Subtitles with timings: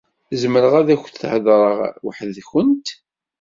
[0.41, 2.87] Zemreɣ ad akent-heḍṛeɣ weḥd-nkent?